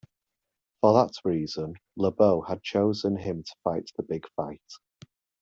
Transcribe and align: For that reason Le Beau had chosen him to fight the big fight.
For 0.79 0.93
that 0.93 1.11
reason 1.23 1.75
Le 1.95 2.11
Beau 2.11 2.41
had 2.41 2.63
chosen 2.63 3.15
him 3.17 3.43
to 3.43 3.55
fight 3.63 3.91
the 3.95 4.01
big 4.01 4.25
fight. 4.35 4.73